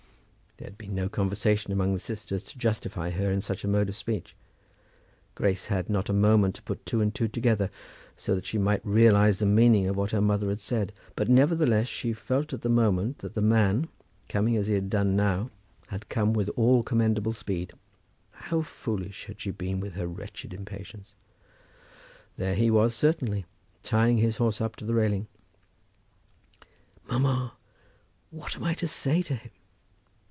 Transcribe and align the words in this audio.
There 0.57 0.69
had 0.69 0.77
been 0.77 0.93
no 0.93 1.09
conversation 1.09 1.71
among 1.73 1.93
the 1.93 1.97
sisters 1.99 2.43
to 2.43 2.55
justify 2.59 3.09
her 3.09 3.31
in 3.31 3.41
such 3.41 3.63
a 3.63 3.67
mode 3.67 3.89
of 3.89 3.95
speech. 3.95 4.35
Grace 5.33 5.67
had 5.67 5.89
not 5.89 6.07
a 6.07 6.13
moment 6.13 6.53
to 6.53 6.61
put 6.61 6.85
two 6.85 7.01
and 7.01 7.15
two 7.15 7.27
together, 7.27 7.71
so 8.15 8.35
that 8.35 8.45
she 8.45 8.59
might 8.59 8.85
realize 8.85 9.39
the 9.39 9.47
meaning 9.47 9.87
of 9.87 9.95
what 9.97 10.11
her 10.11 10.21
mother 10.21 10.49
had 10.49 10.59
said; 10.59 10.93
but 11.15 11.27
nevertheless, 11.29 11.87
she 11.87 12.13
felt 12.13 12.53
at 12.53 12.61
the 12.61 12.69
moment 12.69 13.19
that 13.19 13.33
the 13.33 13.41
man, 13.41 13.87
coming 14.29 14.55
as 14.55 14.67
he 14.67 14.75
had 14.75 14.87
done 14.87 15.15
now, 15.15 15.49
had 15.87 16.09
come 16.09 16.31
with 16.31 16.49
all 16.49 16.83
commendable 16.83 17.33
speed. 17.33 17.73
How 18.29 18.61
foolish 18.61 19.25
had 19.25 19.41
she 19.41 19.49
been 19.49 19.79
with 19.79 19.93
her 19.95 20.05
wretched 20.05 20.53
impatience! 20.53 21.15
There 22.35 22.53
he 22.53 22.69
was 22.69 22.93
certainly, 22.93 23.47
tying 23.81 24.17
his 24.19 24.37
horse 24.37 24.61
up 24.61 24.75
to 24.75 24.85
the 24.85 24.93
railing. 24.93 25.25
"Mamma, 27.09 27.53
what 28.29 28.55
am 28.55 28.63
I 28.63 28.75
to 28.75 28.87
say 28.87 29.23
to 29.23 29.33
him?" 29.33 29.49